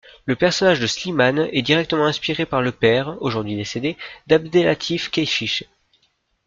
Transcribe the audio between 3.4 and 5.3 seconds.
décédé, d'Abdellatif